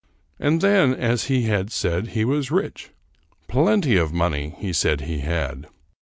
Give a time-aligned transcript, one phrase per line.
[0.39, 2.89] And then, as he had said, he was rich."
[3.47, 5.67] Plenty of money," he said he had.